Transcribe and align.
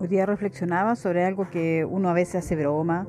hoy 0.00 0.08
día 0.08 0.24
reflexionaba 0.24 0.96
sobre 0.96 1.24
algo 1.24 1.50
que 1.50 1.84
uno 1.84 2.08
a 2.08 2.14
veces 2.14 2.36
hace 2.36 2.56
broma, 2.56 3.06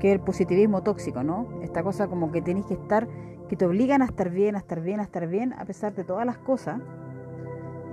que 0.00 0.08
es 0.08 0.14
el 0.14 0.20
positivismo 0.20 0.82
tóxico, 0.82 1.22
¿no? 1.22 1.60
Esta 1.62 1.82
cosa 1.82 2.08
como 2.08 2.32
que 2.32 2.40
tenés 2.40 2.64
que 2.64 2.74
estar, 2.74 3.06
que 3.48 3.56
te 3.56 3.66
obligan 3.66 4.00
a 4.00 4.06
estar 4.06 4.30
bien, 4.30 4.56
a 4.56 4.58
estar 4.58 4.80
bien, 4.80 5.00
a 5.00 5.02
estar 5.02 5.28
bien, 5.28 5.52
a 5.52 5.64
pesar 5.66 5.94
de 5.94 6.02
todas 6.02 6.24
las 6.24 6.38
cosas. 6.38 6.80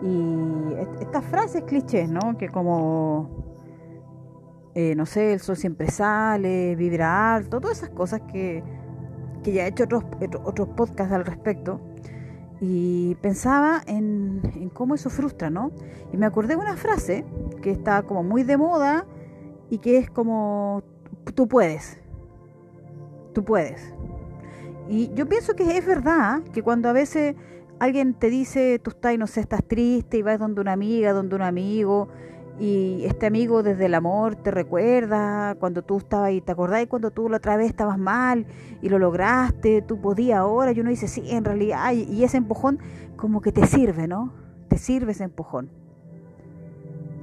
Y 0.02 0.74
estas 1.02 1.26
frases 1.26 1.64
clichés, 1.64 2.10
¿no? 2.10 2.38
Que 2.38 2.48
como, 2.48 3.30
eh, 4.76 4.96
no 4.96 5.06
sé, 5.06 5.34
el 5.34 5.42
sol 5.42 5.58
siempre 5.58 5.90
sale, 5.90 6.76
vibra 6.76 7.36
alto, 7.36 7.60
todas 7.60 7.80
esas 7.80 7.90
cosas 7.90 8.22
que, 8.32 8.64
que 9.44 9.52
ya 9.52 9.66
he 9.66 9.70
hecho 9.70 9.84
otros, 9.84 10.06
otros 10.46 10.70
podcasts 10.70 11.14
al 11.14 11.26
respecto 11.26 11.82
y 12.64 13.16
pensaba 13.16 13.82
en, 13.88 14.70
cómo 14.74 14.94
eso 14.94 15.10
frustra, 15.10 15.50
¿no? 15.50 15.72
Y 16.14 16.18
me 16.18 16.28
acordé 16.28 16.50
de 16.50 16.62
una 16.62 16.78
frase 16.78 17.26
que 17.64 17.72
está 17.72 18.04
como 18.04 18.22
muy 18.22 18.44
de 18.44 18.56
moda 18.56 19.08
y 19.72 19.80
que 19.80 19.98
es 19.98 20.12
como, 20.12 20.84
tú 21.34 21.48
puedes, 21.48 21.98
tú 23.34 23.44
puedes. 23.44 23.96
Y 24.88 25.12
yo 25.16 25.28
pienso 25.28 25.56
que 25.56 25.76
es 25.76 25.86
verdad 25.86 26.44
que 26.54 26.62
cuando 26.62 26.88
a 26.88 26.94
veces 26.94 27.36
alguien 27.80 28.14
te 28.14 28.30
dice, 28.30 28.78
tú 28.78 28.92
estás, 28.92 29.18
no 29.18 29.26
sé, 29.26 29.40
estás 29.40 29.64
triste 29.64 30.18
y 30.18 30.22
vas 30.22 30.38
donde 30.38 30.62
una 30.62 30.74
amiga, 30.74 31.14
donde 31.14 31.36
un 31.36 31.42
amigo, 31.42 32.10
y 32.60 33.04
este 33.06 33.26
amigo 33.26 33.64
desde 33.64 33.88
el 33.88 33.96
amor 33.96 34.36
te 34.36 34.52
recuerda 34.52 35.56
cuando 35.56 35.82
tú 35.82 35.98
estabas 35.98 36.28
ahí, 36.28 36.42
te 36.42 36.52
acordás 36.52 36.86
cuando 36.88 37.12
tú 37.12 37.28
la 37.30 37.38
otra 37.38 37.58
vez 37.58 37.68
estabas 37.70 37.98
mal 37.98 38.46
y 38.82 38.90
lo 38.90 39.00
lograste, 39.00 39.82
tú 39.82 40.00
podías 40.00 40.40
ahora, 40.40 40.72
y 40.72 40.80
uno 40.80 40.90
dice, 40.90 41.08
sí, 41.08 41.24
en 41.28 41.44
realidad, 41.44 41.92
y 41.94 42.24
ese 42.24 42.38
empujón 42.38 42.80
como 43.16 43.42
que 43.42 43.52
te 43.52 43.66
sirve, 43.68 44.08
¿no? 44.08 44.34
Te 44.68 44.78
sirve 44.78 45.12
ese 45.12 45.24
empujón. 45.24 45.70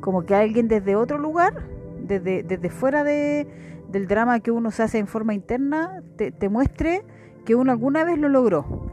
Como 0.01 0.25
que 0.25 0.35
alguien 0.35 0.69
desde 0.69 0.95
otro 0.95 1.19
lugar, 1.19 1.65
desde, 2.01 2.43
desde 2.43 2.71
fuera 2.71 3.03
de, 3.03 3.47
del 3.91 4.07
drama 4.07 4.41
que 4.41 4.51
uno 4.51 4.71
se 4.71 4.85
hace 4.85 4.99
en 4.99 5.09
forma 5.09 5.35
interna, 5.35 6.03
te, 6.17 6.31
te 6.31 6.49
muestre 6.49 7.05
que 7.45 7.55
uno 7.55 7.73
alguna 7.73 8.05
vez 8.05 8.19
lo 8.19 8.29
logró. 8.29 8.91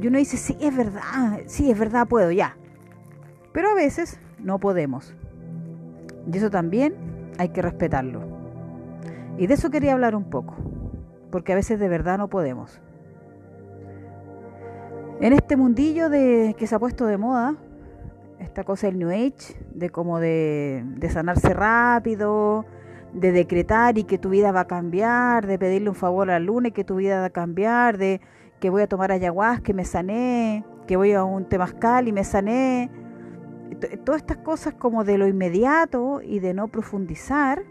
Y 0.00 0.06
uno 0.06 0.16
dice, 0.18 0.36
sí, 0.38 0.56
es 0.60 0.74
verdad, 0.74 1.40
sí, 1.46 1.70
es 1.70 1.78
verdad, 1.78 2.08
puedo, 2.08 2.30
ya. 2.30 2.56
Pero 3.52 3.70
a 3.70 3.74
veces 3.74 4.18
no 4.38 4.58
podemos. 4.58 5.14
Y 6.32 6.36
eso 6.36 6.50
también 6.50 6.94
hay 7.38 7.48
que 7.48 7.62
respetarlo. 7.62 8.22
Y 9.38 9.46
de 9.46 9.54
eso 9.54 9.70
quería 9.70 9.94
hablar 9.94 10.14
un 10.14 10.24
poco, 10.24 10.54
porque 11.30 11.52
a 11.52 11.56
veces 11.56 11.80
de 11.80 11.88
verdad 11.88 12.18
no 12.18 12.28
podemos. 12.28 12.80
En 15.20 15.32
este 15.32 15.56
mundillo 15.56 16.08
de 16.08 16.54
que 16.58 16.66
se 16.66 16.74
ha 16.74 16.78
puesto 16.78 17.06
de 17.06 17.16
moda, 17.16 17.56
esta 18.38 18.64
cosa 18.64 18.86
del 18.86 18.98
New 18.98 19.10
Age, 19.10 19.56
de 19.74 19.90
como 19.90 20.18
de, 20.18 20.82
de 20.96 21.10
sanarse 21.10 21.52
rápido, 21.52 22.64
de 23.12 23.32
decretar 23.32 23.98
y 23.98 24.04
que 24.04 24.18
tu 24.18 24.30
vida 24.30 24.52
va 24.52 24.60
a 24.60 24.66
cambiar, 24.66 25.46
de 25.46 25.58
pedirle 25.58 25.88
un 25.88 25.94
favor 25.94 26.30
a 26.30 26.38
la 26.38 26.40
luna 26.40 26.68
y 26.68 26.72
que 26.72 26.84
tu 26.84 26.96
vida 26.96 27.20
va 27.20 27.26
a 27.26 27.30
cambiar, 27.30 27.98
de 27.98 28.20
que 28.60 28.70
voy 28.70 28.82
a 28.82 28.86
tomar 28.86 29.10
ayahuasca 29.12 29.72
y 29.72 29.74
me 29.74 29.84
sané, 29.84 30.64
que 30.86 30.96
voy 30.96 31.12
a 31.12 31.24
un 31.24 31.46
temazcal 31.46 32.08
y 32.08 32.12
me 32.12 32.24
sané, 32.24 32.90
todas 34.04 34.20
estas 34.20 34.38
cosas 34.38 34.74
como 34.74 35.04
de 35.04 35.18
lo 35.18 35.26
inmediato 35.28 36.20
y 36.22 36.40
de 36.40 36.54
no 36.54 36.68
profundizar, 36.68 37.62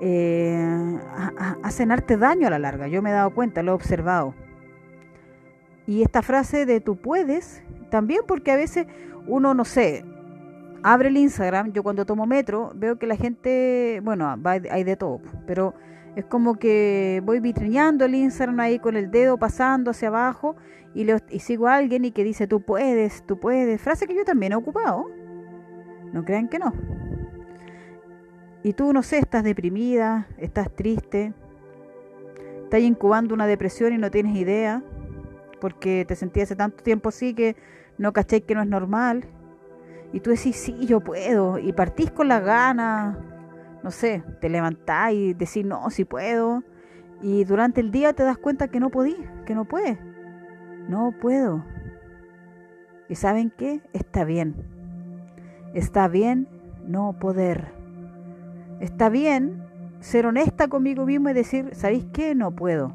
eh, 0.00 0.98
hacen 1.62 1.92
arte 1.92 2.16
daño 2.16 2.46
a 2.46 2.50
la 2.50 2.58
larga. 2.58 2.88
Yo 2.88 3.02
me 3.02 3.10
he 3.10 3.12
dado 3.12 3.32
cuenta, 3.34 3.62
lo 3.62 3.72
he 3.72 3.74
observado. 3.74 4.34
Y 5.86 6.02
esta 6.02 6.22
frase 6.22 6.66
de 6.66 6.80
tú 6.80 6.96
puedes, 6.96 7.62
también 7.90 8.22
porque 8.26 8.50
a 8.50 8.56
veces 8.56 8.86
uno, 9.26 9.54
no 9.54 9.64
sé, 9.64 10.04
abre 10.82 11.08
el 11.08 11.16
Instagram, 11.16 11.72
yo 11.72 11.82
cuando 11.82 12.04
tomo 12.04 12.26
metro 12.26 12.72
veo 12.74 12.98
que 12.98 13.06
la 13.06 13.16
gente, 13.16 14.00
bueno, 14.02 14.34
hay 14.44 14.84
de 14.84 14.96
todo, 14.96 15.20
pero 15.46 15.74
es 16.16 16.24
como 16.26 16.56
que 16.56 17.22
voy 17.24 17.40
vitrineando 17.40 18.04
el 18.04 18.14
Instagram 18.14 18.60
ahí 18.60 18.78
con 18.78 18.96
el 18.96 19.10
dedo 19.10 19.38
pasando 19.38 19.90
hacia 19.92 20.08
abajo 20.08 20.56
y, 20.94 21.38
sigo 21.40 21.68
a 21.68 21.76
alguien 21.76 22.04
y 22.04 22.12
que 22.12 22.24
dice 22.24 22.46
tú 22.46 22.60
puedes, 22.60 23.24
tú 23.26 23.38
puedes, 23.40 23.80
frase 23.80 24.06
que 24.06 24.14
yo 24.14 24.24
también 24.24 24.52
he 24.52 24.56
ocupado. 24.56 25.06
No 26.12 26.24
crean 26.24 26.48
que 26.48 26.58
no. 26.58 26.72
Y 28.62 28.74
tú, 28.74 28.92
no 28.92 29.02
sé, 29.02 29.18
estás 29.18 29.42
deprimida, 29.42 30.28
estás 30.38 30.70
triste, 30.74 31.32
estás 32.64 32.80
incubando 32.80 33.34
una 33.34 33.46
depresión 33.46 33.92
y 33.92 33.98
no 33.98 34.10
tienes 34.10 34.36
idea, 34.36 34.82
porque 35.60 36.04
te 36.06 36.14
sentías 36.14 36.48
hace 36.48 36.56
tanto 36.56 36.82
tiempo 36.84 37.08
así 37.08 37.34
que 37.34 37.56
no 37.98 38.12
caché 38.12 38.42
que 38.42 38.54
no 38.54 38.62
es 38.62 38.68
normal. 38.68 39.24
Y 40.12 40.20
tú 40.20 40.30
decís, 40.30 40.56
sí, 40.56 40.86
yo 40.86 41.00
puedo, 41.00 41.58
y 41.58 41.72
partís 41.72 42.10
con 42.10 42.28
las 42.28 42.44
ganas, 42.44 43.16
no 43.82 43.90
sé, 43.90 44.22
te 44.40 44.48
levantás 44.48 45.12
y 45.12 45.34
decís, 45.34 45.64
no, 45.64 45.88
sí 45.90 46.04
puedo. 46.04 46.62
Y 47.22 47.44
durante 47.44 47.80
el 47.80 47.90
día 47.90 48.12
te 48.12 48.22
das 48.22 48.36
cuenta 48.36 48.68
que 48.68 48.78
no 48.78 48.90
podís, 48.90 49.16
que 49.46 49.54
no 49.54 49.64
puedes. 49.64 49.98
No 50.88 51.12
puedo. 51.20 51.64
¿Y 53.08 53.14
saben 53.14 53.50
qué? 53.56 53.82
Está 53.92 54.24
bien. 54.24 54.54
Está 55.74 56.08
bien 56.08 56.48
no 56.86 57.14
poder. 57.18 57.72
Está 58.80 59.08
bien 59.08 59.62
ser 60.00 60.26
honesta 60.26 60.68
conmigo 60.68 61.06
mismo 61.06 61.30
y 61.30 61.32
decir, 61.32 61.70
¿sabéis 61.74 62.06
qué? 62.12 62.34
No 62.34 62.50
puedo. 62.50 62.92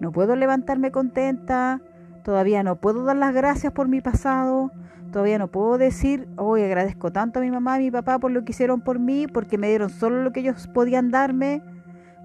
No 0.00 0.12
puedo 0.12 0.36
levantarme 0.36 0.90
contenta, 0.90 1.80
todavía 2.24 2.62
no 2.62 2.76
puedo 2.76 3.04
dar 3.04 3.16
las 3.16 3.34
gracias 3.34 3.72
por 3.72 3.88
mi 3.88 4.00
pasado, 4.00 4.70
todavía 5.12 5.38
no 5.38 5.48
puedo 5.48 5.76
decir, 5.76 6.28
hoy 6.36 6.62
agradezco 6.62 7.10
tanto 7.10 7.40
a 7.40 7.42
mi 7.42 7.50
mamá 7.50 7.76
y 7.76 7.82
a 7.82 7.84
mi 7.84 7.90
papá 7.90 8.18
por 8.18 8.30
lo 8.30 8.44
que 8.44 8.52
hicieron 8.52 8.80
por 8.80 8.98
mí, 8.98 9.26
porque 9.26 9.58
me 9.58 9.68
dieron 9.68 9.90
solo 9.90 10.22
lo 10.22 10.32
que 10.32 10.40
ellos 10.40 10.68
podían 10.68 11.10
darme. 11.10 11.62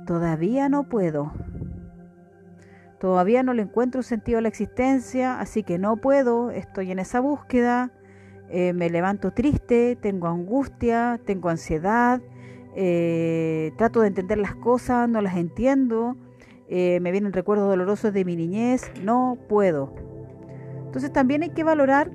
Todavía 0.05 0.69
no 0.69 0.83
puedo. 0.83 1.31
Todavía 3.03 3.43
no 3.43 3.53
le 3.53 3.63
encuentro 3.63 4.01
sentido 4.01 4.37
a 4.37 4.41
la 4.41 4.47
existencia, 4.47 5.41
así 5.41 5.61
que 5.63 5.77
no 5.77 5.97
puedo, 5.97 6.51
estoy 6.51 6.89
en 6.89 6.99
esa 6.99 7.19
búsqueda. 7.19 7.91
Eh, 8.47 8.71
me 8.71 8.89
levanto 8.89 9.31
triste, 9.31 9.97
tengo 9.97 10.29
angustia, 10.29 11.19
tengo 11.25 11.49
ansiedad, 11.49 12.21
eh, 12.77 13.73
trato 13.75 13.99
de 13.99 14.07
entender 14.07 14.37
las 14.37 14.55
cosas, 14.55 15.09
no 15.09 15.19
las 15.19 15.35
entiendo, 15.35 16.15
eh, 16.69 16.99
me 17.01 17.11
vienen 17.11 17.33
recuerdos 17.33 17.67
dolorosos 17.67 18.13
de 18.13 18.23
mi 18.23 18.37
niñez, 18.37 18.89
no 19.03 19.37
puedo. 19.49 19.93
Entonces 20.85 21.11
también 21.11 21.43
hay 21.43 21.49
que 21.49 21.65
valorar 21.65 22.09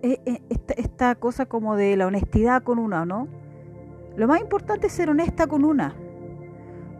esta, 0.00 0.72
esta, 0.72 1.14
cosa 1.16 1.44
como 1.44 1.76
de 1.76 1.94
la 1.98 2.06
honestidad 2.06 2.62
con 2.62 2.78
una, 2.78 3.04
¿no? 3.04 3.28
Lo 4.16 4.26
más 4.26 4.40
importante 4.40 4.86
es 4.86 4.94
ser 4.94 5.10
honesta 5.10 5.46
con 5.46 5.66
una. 5.66 5.94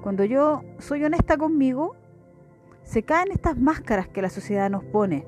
Cuando 0.03 0.23
yo 0.25 0.65
soy 0.81 1.03
honesta 1.05 1.39
conmigo, 1.39 1.97
se 2.91 3.05
caen 3.05 3.31
estas 3.31 3.57
máscaras 3.57 4.09
que 4.09 4.21
la 4.21 4.31
sociedad 4.31 4.69
nos 4.69 4.83
pone 4.83 5.25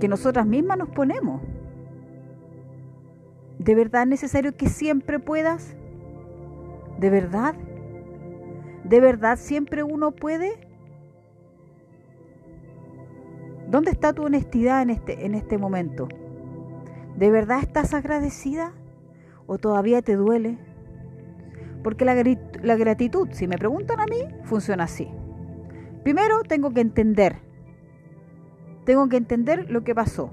que 0.00 0.08
nosotras 0.08 0.46
mismas 0.46 0.78
nos 0.78 0.88
ponemos. 0.88 1.42
¿De 3.58 3.74
verdad 3.74 4.04
es 4.04 4.08
necesario 4.08 4.56
que 4.56 4.70
siempre 4.70 5.18
puedas? 5.18 5.76
¿De 6.98 7.10
verdad? 7.10 7.54
¿De 8.84 8.98
verdad 9.00 9.36
siempre 9.36 9.82
uno 9.82 10.12
puede? 10.12 10.58
¿Dónde 13.68 13.90
está 13.90 14.14
tu 14.14 14.22
honestidad 14.22 14.80
en 14.80 14.90
este, 14.90 15.26
en 15.26 15.34
este 15.34 15.58
momento? 15.58 16.08
¿De 17.16 17.30
verdad 17.30 17.58
estás 17.60 17.92
agradecida? 17.92 18.72
¿O 19.46 19.58
todavía 19.58 20.00
te 20.00 20.16
duele? 20.16 20.56
Porque 21.82 22.06
la, 22.06 22.14
la 22.62 22.76
gratitud, 22.76 23.28
si 23.32 23.46
me 23.46 23.58
preguntan 23.58 24.00
a 24.00 24.06
mí, 24.06 24.22
funciona 24.44 24.84
así. 24.84 25.10
Primero 26.06 26.44
tengo 26.44 26.72
que 26.72 26.80
entender 26.80 27.34
tengo 28.84 29.08
que 29.08 29.16
entender 29.16 29.68
lo 29.68 29.82
que 29.82 29.92
pasó. 29.92 30.30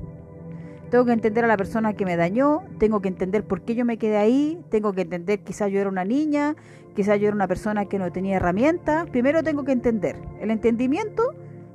Tengo 0.92 1.06
que 1.06 1.14
entender 1.14 1.44
a 1.44 1.48
la 1.48 1.58
persona 1.58 1.94
que 1.94 2.06
me 2.06 2.16
dañó, 2.16 2.62
tengo 2.78 3.02
que 3.02 3.08
entender 3.08 3.44
por 3.44 3.62
qué 3.62 3.74
yo 3.74 3.84
me 3.84 3.98
quedé 3.98 4.18
ahí, 4.18 4.64
tengo 4.70 4.94
que 4.94 5.02
entender 5.02 5.40
quizás 5.40 5.72
yo 5.72 5.80
era 5.80 5.90
una 5.90 6.06
niña, 6.06 6.56
quizás 6.96 7.20
yo 7.20 7.30
era 7.30 7.36
una 7.36 7.48
persona 7.48 7.86
que 7.86 7.98
no 7.98 8.12
tenía 8.12 8.36
herramientas. 8.36 9.10
Primero 9.10 9.42
tengo 9.42 9.64
que 9.64 9.72
entender. 9.72 10.16
El 10.40 10.52
entendimiento 10.52 11.24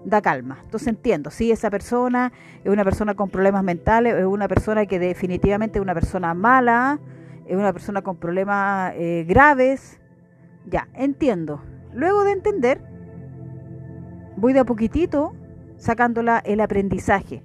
da 0.04 0.22
calma. 0.22 0.60
Entonces 0.62 0.86
entiendo, 0.86 1.32
si 1.32 1.50
esa 1.50 1.68
persona 1.68 2.32
es 2.62 2.70
una 2.70 2.84
persona 2.84 3.14
con 3.14 3.28
problemas 3.30 3.64
mentales, 3.64 4.14
es 4.14 4.24
una 4.24 4.46
persona 4.46 4.86
que 4.86 5.00
definitivamente 5.00 5.80
es 5.80 5.82
una 5.82 5.94
persona 5.94 6.34
mala, 6.34 7.00
es 7.44 7.56
una 7.56 7.72
persona 7.72 8.02
con 8.02 8.16
problemas 8.16 8.92
eh, 8.94 9.24
graves. 9.26 9.98
Ya, 10.66 10.86
entiendo. 10.94 11.60
Luego 11.92 12.22
de 12.22 12.30
entender, 12.30 12.80
voy 14.38 14.52
de 14.52 14.60
a 14.60 14.64
poquitito 14.64 15.34
sacándola 15.76 16.38
el 16.44 16.60
aprendizaje. 16.60 17.42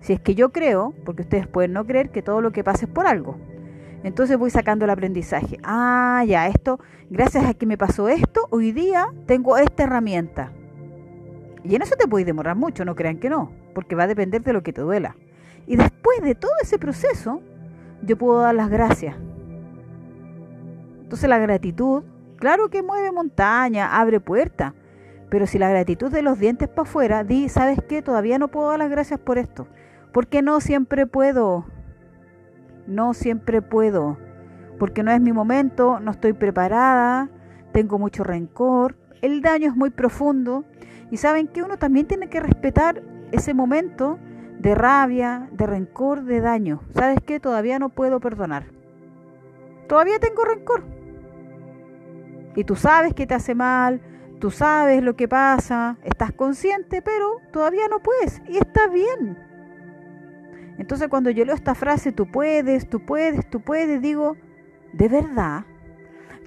Si 0.00 0.12
es 0.12 0.20
que 0.20 0.34
yo 0.34 0.52
creo, 0.52 0.92
porque 1.04 1.22
ustedes 1.22 1.46
pueden 1.46 1.72
no 1.72 1.86
creer 1.86 2.10
que 2.10 2.22
todo 2.22 2.40
lo 2.40 2.52
que 2.52 2.62
pasa 2.62 2.84
es 2.84 2.90
por 2.90 3.06
algo. 3.06 3.36
Entonces 4.02 4.36
voy 4.36 4.50
sacando 4.50 4.84
el 4.84 4.90
aprendizaje. 4.90 5.58
Ah, 5.62 6.22
ya, 6.26 6.46
esto, 6.46 6.78
gracias 7.08 7.46
a 7.46 7.54
que 7.54 7.64
me 7.64 7.78
pasó 7.78 8.08
esto, 8.08 8.46
hoy 8.50 8.72
día 8.72 9.08
tengo 9.26 9.56
esta 9.56 9.84
herramienta. 9.84 10.52
Y 11.64 11.74
en 11.74 11.80
eso 11.80 11.96
te 11.96 12.06
puedes 12.06 12.26
demorar 12.26 12.54
mucho, 12.54 12.84
no 12.84 12.94
crean 12.94 13.18
que 13.18 13.30
no, 13.30 13.50
porque 13.74 13.96
va 13.96 14.02
a 14.02 14.06
depender 14.06 14.42
de 14.42 14.52
lo 14.52 14.62
que 14.62 14.74
te 14.74 14.82
duela. 14.82 15.16
Y 15.66 15.76
después 15.76 16.20
de 16.20 16.34
todo 16.34 16.52
ese 16.62 16.78
proceso, 16.78 17.40
yo 18.02 18.18
puedo 18.18 18.40
dar 18.40 18.54
las 18.54 18.68
gracias. 18.68 19.16
Entonces 21.02 21.30
la 21.30 21.38
gratitud, 21.38 22.02
claro 22.36 22.68
que 22.68 22.82
mueve 22.82 23.10
montaña, 23.10 23.98
abre 23.98 24.20
puertas, 24.20 24.74
pero 25.34 25.48
si 25.48 25.58
la 25.58 25.68
gratitud 25.68 26.12
de 26.12 26.22
los 26.22 26.38
dientes 26.38 26.68
para 26.68 26.88
afuera, 26.88 27.24
di, 27.24 27.48
¿sabes 27.48 27.80
qué? 27.88 28.02
Todavía 28.02 28.38
no 28.38 28.46
puedo 28.46 28.68
dar 28.68 28.78
las 28.78 28.88
gracias 28.88 29.18
por 29.18 29.36
esto. 29.36 29.66
Porque 30.12 30.42
no 30.42 30.60
siempre 30.60 31.08
puedo. 31.08 31.64
No 32.86 33.14
siempre 33.14 33.60
puedo. 33.60 34.16
Porque 34.78 35.02
no 35.02 35.10
es 35.10 35.20
mi 35.20 35.32
momento, 35.32 35.98
no 35.98 36.12
estoy 36.12 36.34
preparada, 36.34 37.30
tengo 37.72 37.98
mucho 37.98 38.22
rencor, 38.22 38.96
el 39.22 39.42
daño 39.42 39.70
es 39.70 39.74
muy 39.74 39.90
profundo. 39.90 40.64
Y 41.10 41.16
saben 41.16 41.48
que 41.48 41.64
uno 41.64 41.78
también 41.78 42.06
tiene 42.06 42.28
que 42.28 42.38
respetar 42.38 43.02
ese 43.32 43.54
momento 43.54 44.20
de 44.60 44.76
rabia, 44.76 45.48
de 45.50 45.66
rencor, 45.66 46.22
de 46.22 46.42
daño. 46.42 46.80
¿Sabes 46.94 47.18
qué? 47.26 47.40
Todavía 47.40 47.80
no 47.80 47.88
puedo 47.88 48.20
perdonar. 48.20 48.66
Todavía 49.88 50.20
tengo 50.20 50.44
rencor. 50.44 50.84
Y 52.54 52.62
tú 52.62 52.76
sabes 52.76 53.14
que 53.14 53.26
te 53.26 53.34
hace 53.34 53.56
mal, 53.56 54.00
Tú 54.44 54.50
sabes 54.50 55.02
lo 55.02 55.16
que 55.16 55.26
pasa, 55.26 55.96
estás 56.02 56.30
consciente, 56.30 57.00
pero 57.00 57.40
todavía 57.50 57.88
no 57.88 58.00
puedes 58.00 58.42
y 58.46 58.58
está 58.58 58.88
bien. 58.88 59.38
Entonces 60.76 61.08
cuando 61.08 61.30
yo 61.30 61.46
leo 61.46 61.54
esta 61.54 61.74
frase, 61.74 62.12
tú 62.12 62.30
puedes, 62.30 62.86
tú 62.86 63.00
puedes, 63.00 63.48
tú 63.48 63.62
puedes, 63.62 64.02
digo, 64.02 64.36
¿de 64.92 65.08
verdad? 65.08 65.64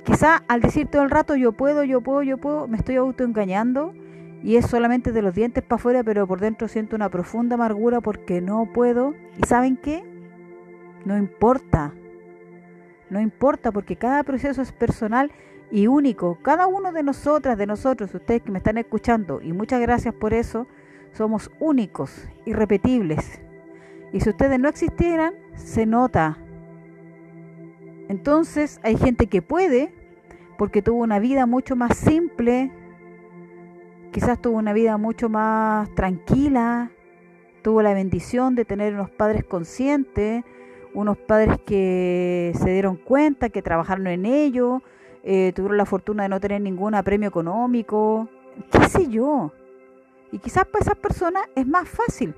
Quizá 0.03 0.44
al 0.47 0.61
decir 0.61 0.85
todo 0.85 1.01
el 1.01 1.09
rato 1.09 1.35
yo 1.35 1.53
puedo, 1.53 1.83
yo 1.83 2.01
puedo, 2.01 2.21
yo 2.21 2.38
puedo, 2.38 2.67
me 2.67 2.77
estoy 2.77 2.97
autoengañando 2.97 3.95
y 4.44 4.57
es 4.57 4.67
solamente 4.67 5.11
de 5.11 5.23
los 5.23 5.33
dientes 5.33 5.63
para 5.63 5.79
afuera, 5.79 6.03
pero 6.03 6.27
por 6.27 6.39
dentro 6.39 6.67
siento 6.67 6.95
una 6.95 7.09
profunda 7.09 7.55
amargura 7.55 7.99
porque 7.99 8.41
no 8.41 8.71
puedo. 8.71 9.15
¿Y 9.39 9.47
saben 9.47 9.75
qué? 9.75 10.03
No 11.03 11.17
importa. 11.17 11.95
No 13.09 13.19
importa 13.19 13.71
porque 13.71 13.95
cada 13.95 14.21
proceso 14.21 14.61
es 14.61 14.71
personal 14.71 15.31
y 15.71 15.87
único. 15.87 16.37
Cada 16.41 16.67
uno 16.67 16.91
de 16.91 17.03
nosotras, 17.03 17.57
de 17.57 17.67
nosotros, 17.67 18.13
ustedes 18.13 18.41
que 18.41 18.51
me 18.51 18.59
están 18.59 18.77
escuchando, 18.77 19.41
y 19.41 19.53
muchas 19.53 19.81
gracias 19.81 20.13
por 20.13 20.33
eso, 20.33 20.67
somos 21.11 21.51
únicos, 21.59 22.27
irrepetibles. 22.45 23.41
Y 24.13 24.19
si 24.21 24.29
ustedes 24.29 24.59
no 24.59 24.69
existieran, 24.69 25.33
se 25.55 25.85
nota. 25.85 26.37
Entonces 28.07 28.79
hay 28.83 28.97
gente 28.97 29.27
que 29.27 29.41
puede, 29.41 29.93
porque 30.57 30.81
tuvo 30.81 31.03
una 31.03 31.19
vida 31.19 31.45
mucho 31.45 31.75
más 31.75 31.97
simple, 31.97 32.71
quizás 34.11 34.41
tuvo 34.41 34.57
una 34.57 34.73
vida 34.73 34.97
mucho 34.97 35.29
más 35.29 35.93
tranquila, 35.93 36.91
tuvo 37.61 37.81
la 37.81 37.93
bendición 37.93 38.55
de 38.55 38.65
tener 38.65 38.93
unos 38.93 39.09
padres 39.09 39.43
conscientes, 39.43 40.43
unos 40.93 41.17
padres 41.17 41.59
que 41.65 42.53
se 42.55 42.71
dieron 42.71 42.95
cuenta, 42.95 43.49
que 43.49 43.61
trabajaron 43.61 44.07
en 44.07 44.25
ello, 44.25 44.81
eh, 45.29 45.51
tuvieron 45.53 45.75
la 45.75 45.85
fortuna 45.85 46.24
de 46.24 46.29
no 46.29 46.39
tener 46.39 46.62
ningún 46.62 46.95
apremio 46.95 47.27
económico, 47.27 48.29
qué 48.71 48.88
sé 48.88 49.09
yo. 49.09 49.51
Y 50.31 50.39
quizás 50.39 50.63
para 50.63 50.83
esas 50.83 50.95
personas 50.95 51.44
es 51.53 51.68
más 51.68 51.89
fácil. 51.89 52.33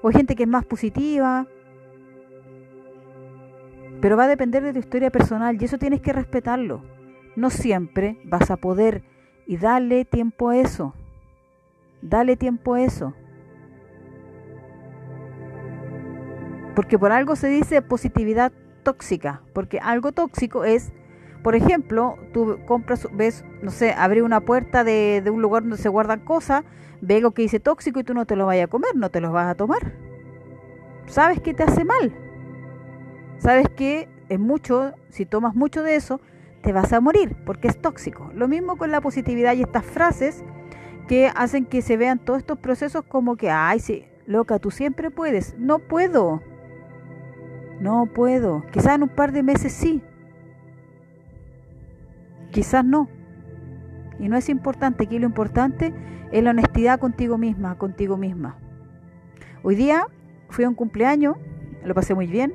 O 0.00 0.08
hay 0.08 0.14
gente 0.14 0.34
que 0.34 0.44
es 0.44 0.48
más 0.48 0.64
positiva. 0.64 1.46
Pero 4.00 4.16
va 4.16 4.24
a 4.24 4.28
depender 4.28 4.62
de 4.62 4.72
tu 4.72 4.78
historia 4.78 5.10
personal 5.10 5.60
y 5.60 5.66
eso 5.66 5.76
tienes 5.76 6.00
que 6.00 6.14
respetarlo. 6.14 6.82
No 7.36 7.50
siempre 7.50 8.18
vas 8.24 8.50
a 8.50 8.56
poder 8.56 9.02
y 9.46 9.58
dale 9.58 10.06
tiempo 10.06 10.48
a 10.48 10.56
eso. 10.56 10.94
Dale 12.00 12.38
tiempo 12.38 12.72
a 12.72 12.80
eso. 12.80 13.12
Porque 16.74 16.98
por 16.98 17.12
algo 17.12 17.36
se 17.36 17.48
dice 17.48 17.82
positividad 17.82 18.50
tóxica, 18.82 19.42
porque 19.52 19.78
algo 19.78 20.12
tóxico 20.12 20.64
es 20.64 20.90
por 21.42 21.54
ejemplo, 21.54 22.18
tú 22.32 22.58
compras, 22.66 23.08
ves, 23.12 23.44
no 23.62 23.70
sé, 23.70 23.92
abrir 23.92 24.22
una 24.22 24.40
puerta 24.40 24.84
de, 24.84 25.22
un 25.32 25.40
lugar 25.40 25.62
donde 25.62 25.76
se 25.76 25.88
guardan 25.88 26.20
cosas, 26.20 26.64
ve 27.00 27.16
algo 27.16 27.30
que 27.30 27.42
dice 27.42 27.60
tóxico 27.60 28.00
y 28.00 28.04
tú 28.04 28.14
no 28.14 28.26
te 28.26 28.36
lo 28.36 28.46
vayas 28.46 28.64
a 28.64 28.70
comer, 28.70 28.90
no 28.96 29.10
te 29.10 29.20
lo 29.20 29.32
vas 29.32 29.48
a 29.48 29.54
tomar. 29.54 29.92
Sabes 31.06 31.40
que 31.40 31.54
te 31.54 31.62
hace 31.62 31.84
mal. 31.84 32.12
Sabes 33.38 33.68
que 33.68 34.08
es 34.28 34.38
mucho, 34.38 34.92
si 35.10 35.24
tomas 35.26 35.54
mucho 35.54 35.82
de 35.82 35.94
eso, 35.94 36.20
te 36.62 36.72
vas 36.72 36.92
a 36.92 37.00
morir 37.00 37.36
porque 37.46 37.68
es 37.68 37.80
tóxico. 37.80 38.30
Lo 38.34 38.48
mismo 38.48 38.76
con 38.76 38.90
la 38.90 39.00
positividad 39.00 39.54
y 39.54 39.62
estas 39.62 39.84
frases 39.84 40.44
que 41.06 41.30
hacen 41.34 41.64
que 41.64 41.82
se 41.82 41.96
vean 41.96 42.18
todos 42.18 42.40
estos 42.40 42.58
procesos 42.58 43.04
como 43.04 43.36
que, 43.36 43.48
ay, 43.48 43.80
sí, 43.80 44.04
loca, 44.26 44.58
tú 44.58 44.70
siempre 44.70 45.10
puedes. 45.10 45.56
No 45.56 45.78
puedo. 45.78 46.42
No 47.80 48.06
puedo. 48.06 48.64
Quizás 48.72 48.96
en 48.96 49.04
un 49.04 49.08
par 49.08 49.32
de 49.32 49.42
meses 49.42 49.72
sí, 49.72 50.02
Quizás 52.50 52.84
no. 52.84 53.08
Y 54.18 54.28
no 54.28 54.36
es 54.36 54.48
importante, 54.48 55.04
aquí 55.04 55.18
lo 55.18 55.26
importante 55.26 55.94
es 56.32 56.42
la 56.42 56.50
honestidad 56.50 56.98
contigo 56.98 57.38
misma, 57.38 57.78
contigo 57.78 58.16
misma. 58.16 58.56
Hoy 59.62 59.74
día 59.74 60.06
fui 60.48 60.64
a 60.64 60.68
un 60.68 60.74
cumpleaños, 60.74 61.36
lo 61.84 61.94
pasé 61.94 62.14
muy 62.14 62.26
bien, 62.26 62.52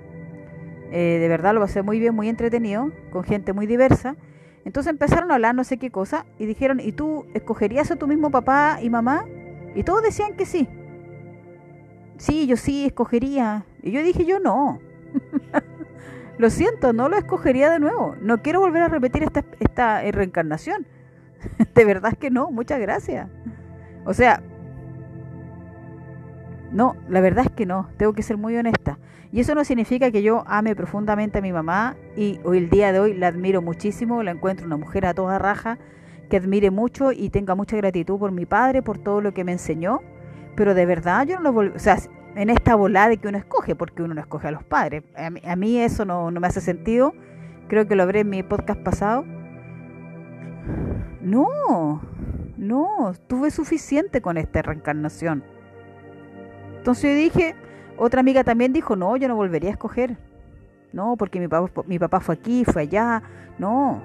eh, 0.91 1.17
de 1.19 1.27
verdad 1.27 1.53
lo 1.53 1.61
pasé 1.61 1.81
muy 1.81 1.99
bien, 1.99 2.13
muy 2.13 2.29
entretenido, 2.29 2.91
con 3.11 3.23
gente 3.23 3.53
muy 3.53 3.65
diversa. 3.65 4.15
Entonces 4.65 4.91
empezaron 4.91 5.31
a 5.31 5.35
hablar 5.35 5.55
no 5.55 5.63
sé 5.63 5.77
qué 5.77 5.89
cosa 5.89 6.25
y 6.37 6.45
dijeron, 6.45 6.79
¿y 6.79 6.91
tú 6.91 7.25
escogerías 7.33 7.91
a 7.91 7.95
tu 7.95 8.07
mismo 8.07 8.29
papá 8.29 8.79
y 8.81 8.89
mamá? 8.89 9.25
Y 9.75 9.83
todos 9.83 10.03
decían 10.03 10.35
que 10.35 10.45
sí. 10.45 10.67
Sí, 12.17 12.47
yo 12.47 12.57
sí 12.57 12.85
escogería. 12.85 13.65
Y 13.81 13.91
yo 13.91 14.03
dije, 14.03 14.25
yo 14.25 14.39
no. 14.39 14.79
Lo 16.37 16.49
siento, 16.49 16.93
no 16.93 17.09
lo 17.09 17.17
escogería 17.17 17.69
de 17.69 17.79
nuevo. 17.79 18.15
No 18.21 18.41
quiero 18.41 18.59
volver 18.59 18.81
a 18.83 18.87
repetir 18.87 19.23
esta, 19.23 19.43
esta 19.59 20.01
reencarnación. 20.01 20.87
de 21.75 21.85
verdad 21.85 22.13
que 22.13 22.31
no, 22.31 22.51
muchas 22.51 22.79
gracias. 22.79 23.29
O 24.05 24.13
sea, 24.13 24.41
no, 26.71 26.95
la 27.07 27.21
verdad 27.21 27.45
es 27.45 27.51
que 27.51 27.65
no, 27.65 27.89
tengo 27.97 28.13
que 28.13 28.23
ser 28.23 28.37
muy 28.37 28.57
honesta. 28.57 28.97
Y 29.31 29.39
eso 29.39 29.55
no 29.55 29.63
significa 29.63 30.11
que 30.11 30.21
yo 30.21 30.43
ame 30.47 30.75
profundamente 30.75 31.39
a 31.39 31.41
mi 31.41 31.53
mamá 31.53 31.95
y 32.15 32.39
hoy 32.43 32.57
el 32.57 32.69
día 32.69 32.91
de 32.91 32.99
hoy 32.99 33.13
la 33.13 33.27
admiro 33.27 33.61
muchísimo, 33.61 34.21
la 34.23 34.31
encuentro 34.31 34.65
una 34.65 34.77
mujer 34.77 35.05
a 35.05 35.13
toda 35.13 35.39
raja 35.39 35.77
que 36.29 36.37
admire 36.37 36.71
mucho 36.71 37.11
y 37.11 37.29
tenga 37.29 37.55
mucha 37.55 37.77
gratitud 37.77 38.17
por 38.17 38.31
mi 38.31 38.45
padre, 38.45 38.81
por 38.81 38.97
todo 38.97 39.21
lo 39.21 39.33
que 39.33 39.43
me 39.43 39.51
enseñó, 39.51 40.01
pero 40.55 40.73
de 40.73 40.85
verdad 40.85 41.25
yo 41.27 41.35
no 41.37 41.43
lo 41.43 41.53
volví, 41.53 41.75
o 41.75 41.79
sea, 41.79 41.97
en 42.35 42.49
esta 42.49 42.75
volada 42.75 43.09
de 43.09 43.17
que 43.17 43.27
uno 43.27 43.37
escoge, 43.37 43.75
porque 43.75 44.01
uno 44.01 44.13
no 44.13 44.21
escoge 44.21 44.47
a 44.47 44.51
los 44.51 44.63
padres. 44.63 45.03
A 45.15 45.55
mí, 45.55 45.79
eso 45.79 46.05
no, 46.05 46.31
me 46.31 46.47
hace 46.47 46.61
sentido. 46.61 47.13
Creo 47.67 47.87
que 47.87 47.95
lo 47.95 48.03
habré 48.03 48.21
en 48.21 48.29
mi 48.29 48.43
podcast 48.43 48.79
pasado. 48.81 49.25
No, 51.21 52.01
no, 52.57 53.13
tuve 53.27 53.51
suficiente 53.51 54.21
con 54.21 54.37
esta 54.37 54.61
reencarnación. 54.61 55.43
Entonces 56.77 57.11
yo 57.11 57.15
dije, 57.15 57.55
otra 57.97 58.19
amiga 58.19 58.43
también 58.43 58.73
dijo, 58.73 58.95
no, 58.95 59.15
yo 59.15 59.27
no 59.27 59.35
volvería 59.35 59.69
a 59.69 59.73
escoger. 59.73 60.17
No, 60.91 61.15
porque 61.17 61.39
mi 61.39 61.47
papá, 61.47 61.83
mi 61.87 61.97
papá 61.97 62.19
fue 62.19 62.35
aquí, 62.35 62.65
fue 62.65 62.83
allá. 62.83 63.23
No. 63.57 64.03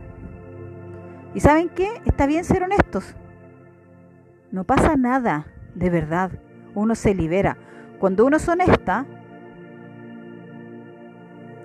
¿Y 1.35 1.41
saben 1.41 1.69
qué? 1.69 1.89
Está 2.05 2.27
bien 2.27 2.45
ser 2.45 2.63
honestos. 2.63 3.15
No 4.51 4.65
pasa 4.65 4.97
nada, 4.97 5.47
de 5.75 5.91
verdad. 5.91 6.31
Uno 6.75 6.95
se 6.95 7.15
libera. 7.15 7.59
Cuando 7.99 8.27
uno 8.27 8.37
es 8.37 8.49
honesta, 8.49 9.07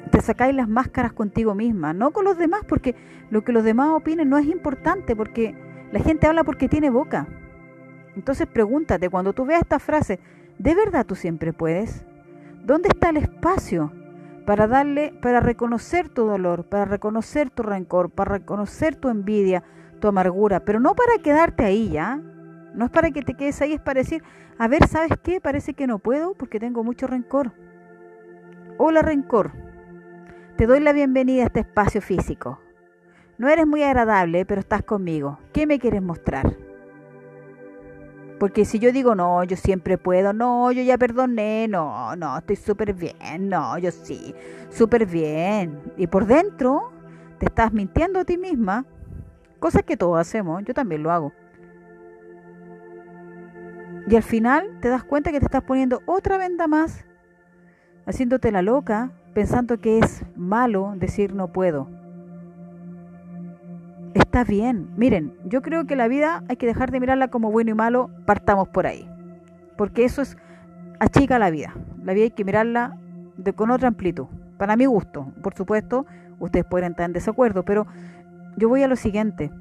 te 0.09 0.21
sacáis 0.21 0.55
las 0.55 0.67
máscaras 0.67 1.13
contigo 1.13 1.55
misma, 1.55 1.93
no 1.93 2.11
con 2.11 2.25
los 2.25 2.37
demás, 2.37 2.61
porque 2.67 2.95
lo 3.29 3.43
que 3.43 3.51
los 3.51 3.63
demás 3.63 3.89
opinen 3.89 4.29
no 4.29 4.37
es 4.37 4.45
importante, 4.47 5.15
porque 5.15 5.55
la 5.91 5.99
gente 5.99 6.27
habla 6.27 6.43
porque 6.43 6.69
tiene 6.69 6.89
boca. 6.89 7.27
Entonces 8.15 8.47
pregúntate, 8.47 9.09
cuando 9.09 9.33
tú 9.33 9.45
veas 9.45 9.61
esta 9.61 9.79
frase, 9.79 10.19
¿de 10.59 10.75
verdad 10.75 11.05
tú 11.05 11.15
siempre 11.15 11.53
puedes? 11.53 12.05
¿Dónde 12.63 12.89
está 12.89 13.09
el 13.09 13.17
espacio 13.17 13.91
para 14.45 14.67
darle, 14.67 15.13
para 15.21 15.39
reconocer 15.39 16.09
tu 16.09 16.25
dolor, 16.25 16.65
para 16.65 16.85
reconocer 16.85 17.49
tu 17.49 17.63
rencor, 17.63 18.09
para 18.09 18.37
reconocer 18.37 18.95
tu 18.95 19.09
envidia, 19.09 19.63
tu 19.99 20.07
amargura, 20.07 20.59
pero 20.61 20.79
no 20.79 20.95
para 20.95 21.21
quedarte 21.23 21.63
ahí 21.63 21.89
ya? 21.89 22.21
No 22.73 22.85
es 22.85 22.91
para 22.91 23.11
que 23.11 23.21
te 23.21 23.35
quedes 23.35 23.61
ahí, 23.61 23.73
es 23.73 23.81
para 23.81 23.99
decir, 23.99 24.23
a 24.57 24.67
ver, 24.67 24.87
¿sabes 24.87 25.11
qué? 25.21 25.39
Parece 25.39 25.73
que 25.73 25.87
no 25.87 25.99
puedo 25.99 26.33
porque 26.33 26.59
tengo 26.59 26.83
mucho 26.83 27.05
rencor. 27.07 27.51
Hola 28.77 29.03
rencor, 29.03 29.51
te 30.57 30.65
doy 30.65 30.79
la 30.79 30.93
bienvenida 30.93 31.43
a 31.43 31.45
este 31.45 31.59
espacio 31.59 32.01
físico. 32.01 32.59
No 33.37 33.47
eres 33.47 33.67
muy 33.67 33.83
agradable, 33.83 34.45
pero 34.45 34.61
estás 34.61 34.83
conmigo. 34.83 35.39
¿Qué 35.51 35.67
me 35.67 35.79
quieres 35.79 36.01
mostrar? 36.01 36.55
Porque 38.39 38.65
si 38.65 38.79
yo 38.79 38.91
digo, 38.91 39.15
no, 39.15 39.43
yo 39.43 39.55
siempre 39.55 39.97
puedo, 39.97 40.33
no, 40.33 40.71
yo 40.71 40.81
ya 40.81 40.97
perdoné, 40.97 41.67
no, 41.69 42.15
no, 42.15 42.37
estoy 42.37 42.55
súper 42.55 42.93
bien, 42.93 43.47
no, 43.49 43.77
yo 43.77 43.91
sí, 43.91 44.35
súper 44.69 45.05
bien. 45.05 45.79
Y 45.97 46.07
por 46.07 46.25
dentro 46.25 46.91
te 47.37 47.45
estás 47.45 47.71
mintiendo 47.71 48.19
a 48.19 48.25
ti 48.25 48.37
misma, 48.37 48.85
cosas 49.59 49.83
que 49.83 49.95
todos 49.95 50.19
hacemos, 50.19 50.63
yo 50.65 50.73
también 50.73 51.03
lo 51.03 51.11
hago. 51.11 51.31
Y 54.07 54.15
al 54.15 54.23
final 54.23 54.79
te 54.81 54.89
das 54.89 55.03
cuenta 55.03 55.31
que 55.31 55.39
te 55.39 55.45
estás 55.45 55.63
poniendo 55.63 56.01
otra 56.05 56.37
venda 56.37 56.67
más, 56.67 57.05
haciéndote 58.05 58.51
la 58.51 58.61
loca, 58.61 59.11
pensando 59.33 59.79
que 59.79 59.99
es 59.99 60.23
malo 60.35 60.93
decir 60.97 61.33
no 61.33 61.53
puedo. 61.53 61.89
Está 64.13 64.43
bien. 64.43 64.89
Miren, 64.95 65.33
yo 65.45 65.61
creo 65.61 65.85
que 65.85 65.95
la 65.95 66.07
vida 66.07 66.43
hay 66.49 66.57
que 66.57 66.67
dejar 66.67 66.91
de 66.91 66.99
mirarla 66.99 67.29
como 67.29 67.51
bueno 67.51 67.71
y 67.71 67.73
malo, 67.73 68.09
partamos 68.25 68.67
por 68.67 68.85
ahí. 68.85 69.09
Porque 69.75 70.05
eso 70.05 70.21
es 70.21 70.37
achica 70.99 71.39
la 71.39 71.49
vida. 71.49 71.73
La 72.03 72.13
vida 72.13 72.25
hay 72.25 72.31
que 72.31 72.45
mirarla 72.45 72.97
de, 73.37 73.53
con 73.53 73.71
otra 73.71 73.87
amplitud. 73.87 74.27
Para 74.57 74.75
mi 74.75 74.85
gusto, 74.85 75.31
por 75.41 75.55
supuesto, 75.55 76.05
ustedes 76.39 76.65
pueden 76.65 76.91
estar 76.91 77.05
en 77.05 77.13
desacuerdo, 77.13 77.63
pero 77.63 77.87
yo 78.55 78.69
voy 78.69 78.83
a 78.83 78.87
lo 78.87 78.95
siguiente. 78.95 79.51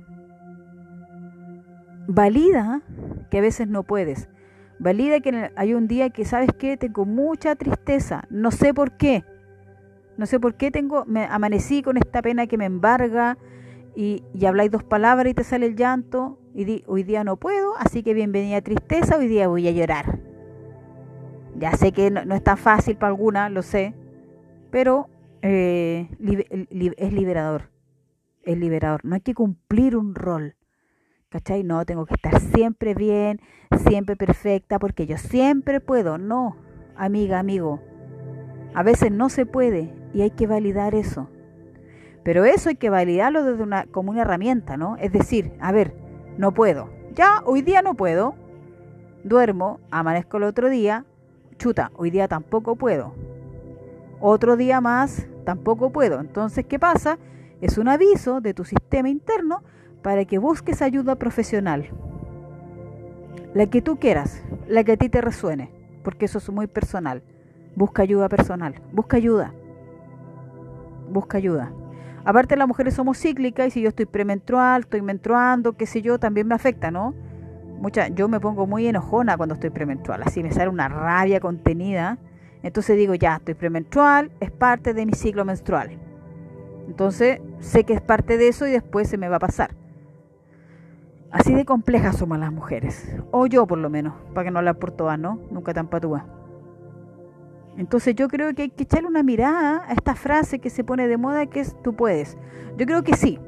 Valida 2.08 2.82
que 3.30 3.38
a 3.38 3.42
veces 3.42 3.68
no 3.68 3.82
puedes. 3.82 4.28
Valida 4.78 5.20
que 5.20 5.50
hay 5.54 5.74
un 5.74 5.86
día 5.86 6.10
que, 6.10 6.24
¿sabes 6.24 6.50
qué? 6.58 6.76
Tengo 6.76 7.04
mucha 7.04 7.54
tristeza. 7.54 8.24
No 8.30 8.50
sé 8.50 8.74
por 8.74 8.96
qué. 8.96 9.24
No 10.16 10.26
sé 10.26 10.38
por 10.38 10.54
qué 10.54 10.70
tengo, 10.70 11.04
me 11.06 11.24
amanecí 11.24 11.82
con 11.82 11.96
esta 11.96 12.20
pena 12.20 12.46
que 12.46 12.58
me 12.58 12.66
embarga 12.66 13.38
y, 13.94 14.22
habláis 14.46 14.70
dos 14.70 14.84
palabras 14.84 15.30
y 15.30 15.34
te 15.34 15.44
sale 15.44 15.66
el 15.66 15.76
llanto 15.76 16.38
y 16.54 16.64
di, 16.64 16.84
hoy 16.86 17.02
día 17.02 17.24
no 17.24 17.36
puedo, 17.36 17.76
así 17.78 18.02
que 18.02 18.14
bienvenida 18.14 18.60
tristeza, 18.60 19.16
hoy 19.16 19.26
día 19.26 19.48
voy 19.48 19.68
a 19.68 19.70
llorar. 19.70 20.20
Ya 21.56 21.72
sé 21.72 21.92
que 21.92 22.10
no, 22.10 22.34
es 22.34 22.42
tan 22.42 22.58
fácil 22.58 22.96
para 22.96 23.08
alguna, 23.08 23.48
lo 23.48 23.62
sé, 23.62 23.94
pero 24.70 25.08
eh, 25.42 26.08
es 26.96 27.12
liberador, 27.12 27.70
es 28.42 28.58
liberador. 28.58 29.04
No 29.04 29.14
hay 29.14 29.20
que 29.20 29.34
cumplir 29.34 29.96
un 29.96 30.14
rol, 30.14 30.56
¿cachai? 31.32 31.64
No, 31.64 31.86
tengo 31.86 32.04
que 32.04 32.14
estar 32.14 32.38
siempre 32.40 32.94
bien, 32.94 33.40
siempre 33.88 34.16
perfecta, 34.16 34.78
porque 34.78 35.06
yo 35.06 35.16
siempre 35.16 35.80
puedo. 35.80 36.18
No, 36.18 36.56
amiga, 36.94 37.38
amigo, 37.38 37.80
a 38.74 38.82
veces 38.82 39.10
no 39.10 39.30
se 39.30 39.46
puede 39.46 39.94
y 40.12 40.20
hay 40.20 40.30
que 40.30 40.46
validar 40.46 40.94
eso. 40.94 41.30
Pero 42.22 42.44
eso 42.44 42.68
hay 42.68 42.76
que 42.76 42.90
validarlo 42.90 43.44
desde 43.44 43.62
una, 43.62 43.86
como 43.86 44.10
una 44.10 44.22
herramienta, 44.22 44.76
¿no? 44.76 44.96
Es 44.98 45.10
decir, 45.10 45.52
a 45.58 45.72
ver, 45.72 45.94
no 46.36 46.52
puedo. 46.52 46.90
Ya, 47.14 47.42
hoy 47.46 47.62
día 47.62 47.80
no 47.80 47.94
puedo. 47.94 48.34
Duermo, 49.24 49.80
amanezco 49.90 50.36
el 50.36 50.44
otro 50.44 50.68
día. 50.68 51.06
Chuta, 51.56 51.90
hoy 51.96 52.10
día 52.10 52.28
tampoco 52.28 52.76
puedo. 52.76 53.14
Otro 54.20 54.56
día 54.56 54.82
más, 54.82 55.26
tampoco 55.44 55.90
puedo. 55.90 56.20
Entonces, 56.20 56.66
¿qué 56.66 56.78
pasa? 56.78 57.18
Es 57.62 57.78
un 57.78 57.88
aviso 57.88 58.40
de 58.40 58.52
tu 58.52 58.64
sistema 58.64 59.08
interno 59.08 59.62
para 60.02 60.24
que 60.24 60.38
busques 60.38 60.82
ayuda 60.82 61.16
profesional. 61.16 61.88
La 63.54 63.66
que 63.66 63.82
tú 63.82 63.98
quieras, 63.98 64.42
la 64.66 64.82
que 64.84 64.92
a 64.92 64.96
ti 64.96 65.08
te 65.08 65.20
resuene, 65.20 65.70
porque 66.02 66.24
eso 66.24 66.38
es 66.38 66.50
muy 66.50 66.66
personal. 66.66 67.22
Busca 67.76 68.02
ayuda 68.02 68.28
personal, 68.28 68.74
busca 68.92 69.16
ayuda. 69.16 69.54
Busca 71.10 71.38
ayuda. 71.38 71.72
Aparte 72.24 72.56
las 72.56 72.68
mujeres 72.68 72.94
somos 72.94 73.18
cíclicas 73.18 73.66
y 73.68 73.70
si 73.70 73.82
yo 73.82 73.88
estoy 73.88 74.06
premenstrual, 74.06 74.82
estoy 74.82 75.02
menstruando, 75.02 75.72
qué 75.74 75.86
sé 75.86 76.02
yo, 76.02 76.18
también 76.18 76.46
me 76.46 76.54
afecta, 76.54 76.90
¿no? 76.90 77.14
Mucha, 77.80 78.08
yo 78.08 78.28
me 78.28 78.38
pongo 78.38 78.66
muy 78.66 78.86
enojona 78.86 79.36
cuando 79.36 79.54
estoy 79.54 79.70
premenstrual, 79.70 80.22
así 80.24 80.42
me 80.42 80.52
sale 80.52 80.68
una 80.68 80.88
rabia 80.88 81.40
contenida. 81.40 82.18
Entonces 82.62 82.96
digo, 82.96 83.14
ya, 83.14 83.36
estoy 83.36 83.54
premenstrual, 83.54 84.30
es 84.38 84.52
parte 84.52 84.94
de 84.94 85.04
mi 85.04 85.14
ciclo 85.14 85.44
menstrual. 85.44 85.98
Entonces 86.86 87.40
sé 87.58 87.84
que 87.84 87.94
es 87.94 88.00
parte 88.00 88.38
de 88.38 88.48
eso 88.48 88.66
y 88.66 88.70
después 88.70 89.08
se 89.08 89.18
me 89.18 89.28
va 89.28 89.36
a 89.36 89.40
pasar. 89.40 89.81
Así 91.32 91.54
de 91.54 91.64
complejas 91.64 92.18
somos 92.18 92.38
las 92.38 92.52
mujeres, 92.52 93.10
o 93.30 93.46
yo 93.46 93.66
por 93.66 93.78
lo 93.78 93.88
menos, 93.88 94.12
para 94.34 94.44
que 94.44 94.50
no 94.50 94.60
la 94.60 94.74
por 94.74 94.90
todas, 94.90 95.18
¿no? 95.18 95.40
Nunca 95.50 95.72
tan 95.72 95.88
patúa. 95.88 96.26
Entonces 97.78 98.14
yo 98.14 98.28
creo 98.28 98.54
que 98.54 98.62
hay 98.62 98.68
que 98.68 98.82
echarle 98.82 99.08
una 99.08 99.22
mirada 99.22 99.82
a 99.88 99.94
esta 99.94 100.14
frase 100.14 100.58
que 100.58 100.68
se 100.68 100.84
pone 100.84 101.08
de 101.08 101.16
moda 101.16 101.46
que 101.46 101.60
es 101.60 101.74
tú 101.82 101.94
puedes. 101.94 102.36
Yo 102.76 102.84
creo 102.84 103.02
que 103.02 103.16
sí. 103.16 103.38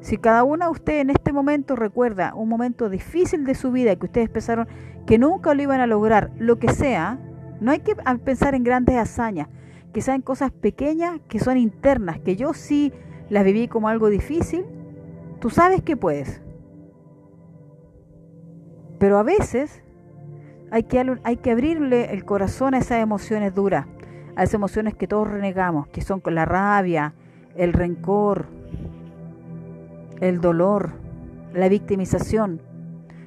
Si 0.00 0.16
cada 0.16 0.42
una 0.42 0.66
de 0.66 0.70
ustedes 0.70 1.02
en 1.02 1.10
este 1.10 1.34
momento 1.34 1.76
recuerda 1.76 2.34
un 2.34 2.48
momento 2.48 2.88
difícil 2.88 3.44
de 3.44 3.54
su 3.54 3.72
vida 3.72 3.94
que 3.96 4.06
ustedes 4.06 4.30
pensaron 4.30 4.66
que 5.04 5.18
nunca 5.18 5.52
lo 5.52 5.62
iban 5.62 5.80
a 5.80 5.86
lograr, 5.86 6.30
lo 6.38 6.58
que 6.58 6.72
sea, 6.72 7.18
no 7.60 7.72
hay 7.72 7.80
que 7.80 7.94
pensar 8.24 8.54
en 8.54 8.64
grandes 8.64 8.96
hazañas, 8.96 9.48
que 9.92 10.00
sean 10.00 10.22
cosas 10.22 10.50
pequeñas, 10.50 11.20
que 11.28 11.40
son 11.40 11.58
internas, 11.58 12.20
que 12.20 12.36
yo 12.36 12.54
sí 12.54 12.92
las 13.28 13.44
viví 13.44 13.68
como 13.68 13.88
algo 13.88 14.08
difícil, 14.08 14.64
tú 15.40 15.50
sabes 15.50 15.82
que 15.82 15.96
puedes. 15.96 16.40
Pero 18.98 19.18
a 19.18 19.22
veces 19.22 19.82
hay 20.70 20.84
que, 20.84 21.18
hay 21.22 21.36
que 21.36 21.50
abrirle 21.50 22.12
el 22.12 22.24
corazón 22.24 22.74
a 22.74 22.78
esas 22.78 23.02
emociones 23.02 23.54
duras, 23.54 23.86
a 24.36 24.42
esas 24.42 24.54
emociones 24.54 24.94
que 24.94 25.06
todos 25.06 25.28
renegamos, 25.28 25.88
que 25.88 26.00
son 26.00 26.22
la 26.26 26.44
rabia, 26.44 27.14
el 27.54 27.72
rencor, 27.72 28.46
el 30.20 30.40
dolor, 30.40 30.92
la 31.52 31.68
victimización. 31.68 32.60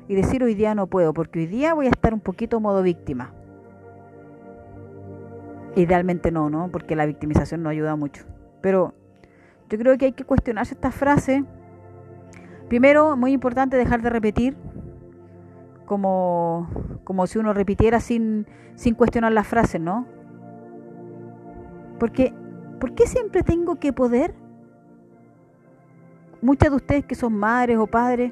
Y 0.08 0.16
decir 0.16 0.44
hoy 0.44 0.56
día 0.56 0.74
no 0.74 0.88
puedo, 0.88 1.14
porque 1.14 1.40
hoy 1.40 1.48
día 1.48 1.74
voy 1.74 1.86
a 1.86 1.92
estar 1.92 2.14
un 2.14 2.20
poquito 2.20 2.60
modo 2.60 2.82
víctima. 2.82 3.32
Idealmente 5.76 6.32
no, 6.32 6.50
¿no? 6.50 6.70
Porque 6.72 6.96
la 6.96 7.06
victimización 7.06 7.62
no 7.62 7.70
ayuda 7.70 7.96
mucho. 7.96 8.26
Pero 8.60 8.96
yo 9.70 9.78
creo 9.78 9.98
que 10.00 10.06
hay 10.06 10.12
que 10.14 10.24
cuestionarse 10.24 10.74
esta 10.74 10.92
frase. 10.92 11.44
Primero, 12.70 13.16
muy 13.16 13.34
importante 13.34 13.78
dejar 13.78 14.02
de 14.02 14.10
repetir 14.10 14.58
como, 15.90 16.70
como 17.04 17.26
si 17.26 17.40
uno 17.40 17.52
repitiera 17.52 18.00
sin, 18.00 18.46
sin 18.76 18.94
cuestionar 18.94 19.32
las 19.32 19.48
frases, 19.48 19.82
¿no? 19.82 20.06
Porque, 22.00 22.32
¿por 22.80 22.94
qué 22.94 23.08
siempre 23.08 23.42
tengo 23.42 23.78
que 23.80 23.92
poder? 23.92 24.36
Muchas 26.44 26.70
de 26.70 26.76
ustedes 26.76 27.06
que 27.06 27.16
son 27.16 27.34
madres 27.34 27.80
o 27.80 27.88
padres, 27.88 28.32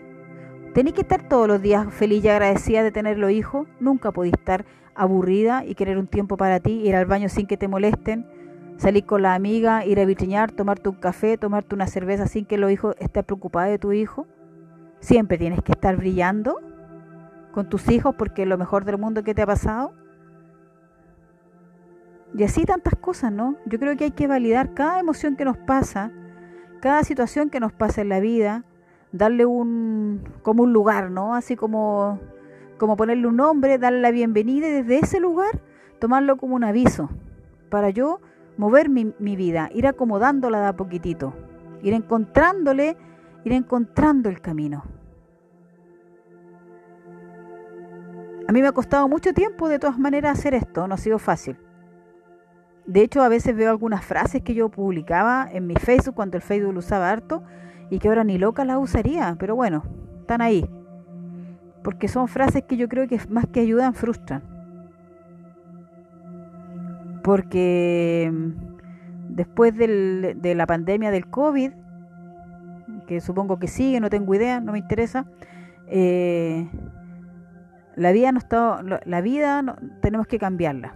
tenéis 0.75 0.93
que 0.93 1.01
estar 1.01 1.27
todos 1.27 1.47
los 1.47 1.59
días 1.59 1.91
feliz 1.91 2.23
y 2.23 2.29
agradecida 2.29 2.83
de 2.83 2.91
tener 2.91 3.17
los 3.17 3.31
hijos. 3.31 3.67
Nunca 3.79 4.11
podéis 4.11 4.35
estar 4.35 4.63
aburrida 4.93 5.65
y 5.65 5.73
querer 5.73 5.97
un 5.97 6.05
tiempo 6.05 6.37
para 6.37 6.59
ti, 6.59 6.73
ir 6.85 6.95
al 6.95 7.07
baño 7.07 7.27
sin 7.27 7.47
que 7.47 7.57
te 7.57 7.67
molesten, 7.67 8.27
salir 8.77 9.03
con 9.07 9.23
la 9.23 9.33
amiga, 9.33 9.83
ir 9.83 9.99
a 9.99 10.05
vitriñar, 10.05 10.51
tomarte 10.51 10.89
un 10.89 10.95
café, 10.97 11.39
tomarte 11.39 11.73
una 11.73 11.87
cerveza 11.87 12.27
sin 12.27 12.45
que 12.45 12.59
los 12.59 12.71
hijos 12.71 12.95
estén 12.99 13.23
preocupados 13.23 13.71
de 13.71 13.79
tu 13.79 13.93
hijo. 13.93 14.27
Siempre 14.99 15.39
tienes 15.39 15.63
que 15.63 15.71
estar 15.71 15.97
brillando 15.97 16.66
con 17.57 17.69
tus 17.69 17.89
hijos 17.89 18.13
porque 18.13 18.45
lo 18.45 18.55
mejor 18.55 18.85
del 18.85 18.99
mundo 18.99 19.23
que 19.23 19.33
te 19.33 19.41
ha 19.41 19.47
pasado. 19.47 19.91
Y 22.35 22.43
así 22.43 22.65
tantas 22.65 22.93
cosas, 22.93 23.31
¿no? 23.31 23.55
Yo 23.65 23.79
creo 23.79 23.97
que 23.97 24.03
hay 24.03 24.11
que 24.11 24.27
validar 24.27 24.75
cada 24.75 24.99
emoción 24.99 25.35
que 25.35 25.43
nos 25.43 25.57
pasa, 25.57 26.11
cada 26.81 27.03
situación 27.03 27.49
que 27.49 27.59
nos 27.59 27.73
pasa 27.73 28.01
en 28.01 28.09
la 28.09 28.19
vida, 28.19 28.63
darle 29.11 29.47
un 29.47 30.21
como 30.43 30.61
un 30.61 30.71
lugar, 30.71 31.09
¿no? 31.09 31.33
Así 31.33 31.55
como 31.55 32.19
como 32.77 32.95
ponerle 32.95 33.25
un 33.25 33.37
nombre, 33.37 33.79
darle 33.79 34.01
la 34.01 34.11
bienvenida 34.11 34.67
y 34.67 34.71
desde 34.73 34.99
ese 34.99 35.19
lugar 35.19 35.59
tomarlo 35.97 36.37
como 36.37 36.53
un 36.53 36.63
aviso 36.63 37.09
para 37.71 37.89
yo 37.89 38.19
mover 38.57 38.87
mi, 38.87 39.15
mi 39.17 39.35
vida, 39.35 39.71
ir 39.73 39.87
acomodándola 39.87 40.59
de 40.59 40.67
a 40.67 40.75
poquitito, 40.75 41.33
ir 41.81 41.95
encontrándole, 41.95 42.97
ir 43.45 43.53
encontrando 43.53 44.29
el 44.29 44.41
camino. 44.41 44.83
A 48.47 48.53
mí 48.53 48.61
me 48.61 48.67
ha 48.67 48.71
costado 48.71 49.07
mucho 49.09 49.33
tiempo 49.33 49.67
de 49.67 49.77
todas 49.77 49.99
maneras 49.99 50.39
hacer 50.39 50.53
esto, 50.53 50.87
no 50.87 50.95
ha 50.95 50.97
sido 50.97 51.19
fácil. 51.19 51.57
De 52.85 53.01
hecho, 53.01 53.21
a 53.21 53.27
veces 53.27 53.53
veo 53.53 53.69
algunas 53.69 54.05
frases 54.05 54.41
que 54.41 54.53
yo 54.53 54.69
publicaba 54.69 55.49
en 55.51 55.67
mi 55.67 55.75
Facebook 55.75 56.15
cuando 56.15 56.37
el 56.37 56.43
Facebook 56.43 56.73
lo 56.73 56.79
usaba 56.79 57.11
harto 57.11 57.43
y 57.89 57.99
que 57.99 58.07
ahora 58.07 58.23
ni 58.23 58.37
loca 58.37 58.63
las 58.63 58.77
usaría, 58.77 59.35
pero 59.37 59.57
bueno, 59.57 59.83
están 60.21 60.41
ahí. 60.41 60.65
Porque 61.83 62.07
son 62.07 62.29
frases 62.29 62.63
que 62.63 62.77
yo 62.77 62.87
creo 62.87 63.07
que 63.07 63.19
más 63.29 63.45
que 63.47 63.59
ayudan, 63.59 63.93
frustran. 63.93 64.41
Porque 67.23 68.31
mm, 68.31 69.35
después 69.35 69.75
de 69.75 70.53
la 70.55 70.65
pandemia 70.65 71.11
del 71.11 71.27
COVID, 71.27 71.71
que 73.07 73.19
supongo 73.19 73.59
que 73.59 73.67
sigue, 73.67 73.99
no 73.99 74.09
tengo 74.09 74.33
idea, 74.33 74.61
no 74.61 74.71
me 74.71 74.79
interesa, 74.79 75.25
eh, 75.87 76.69
la 77.97 78.11
vida 78.11 78.31
no 78.31 78.37
está, 78.37 78.81
la 79.05 79.21
vida 79.21 79.63
no, 79.63 79.75
tenemos 80.01 80.27
que 80.27 80.37
cambiarla. 80.37 80.93